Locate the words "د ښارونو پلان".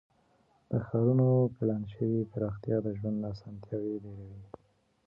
0.69-1.83